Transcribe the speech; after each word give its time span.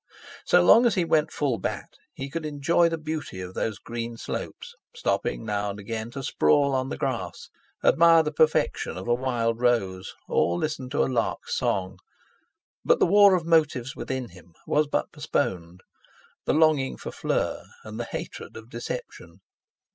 So 0.47 0.63
long 0.63 0.87
as 0.87 0.95
he 0.95 1.05
went 1.05 1.31
full 1.31 1.59
bat, 1.59 1.93
he 2.15 2.27
could 2.27 2.43
enjoy 2.43 2.89
the 2.89 2.97
beauty 2.97 3.39
of 3.39 3.53
those 3.53 3.77
green 3.77 4.17
slopes, 4.17 4.73
stopping 4.95 5.45
now 5.45 5.69
and 5.69 5.79
again 5.79 6.09
to 6.09 6.23
sprawl 6.23 6.73
on 6.73 6.89
the 6.89 6.97
grass, 6.97 7.49
admire 7.83 8.23
the 8.23 8.31
perfection 8.33 8.97
of 8.97 9.07
a 9.07 9.13
wild 9.13 9.61
rose 9.61 10.15
or 10.27 10.57
listen 10.57 10.89
to 10.89 11.03
a 11.03 11.05
lark's 11.05 11.53
song. 11.55 11.99
But 12.83 12.99
the 12.99 13.05
war 13.05 13.35
of 13.35 13.45
motives 13.45 13.95
within 13.95 14.29
him 14.29 14.55
was 14.65 14.87
but 14.87 15.11
postponed—the 15.11 16.51
longing 16.53 16.97
for 16.97 17.11
Fleur, 17.11 17.61
and 17.83 17.99
the 17.99 18.05
hatred 18.05 18.57
of 18.57 18.71
deception. 18.71 19.41